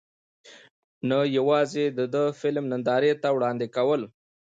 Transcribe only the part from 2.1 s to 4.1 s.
دې فلم نندارې ته وړاندې کول